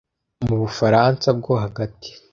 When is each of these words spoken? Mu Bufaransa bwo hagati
Mu 0.47 0.55
Bufaransa 0.61 1.27
bwo 1.37 1.53
hagati 1.63 2.09